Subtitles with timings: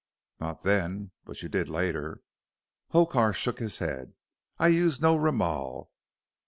[0.39, 2.21] "Not then, but you did later."
[2.89, 4.13] Hokar shook his head.
[4.57, 5.89] "I use no roomal.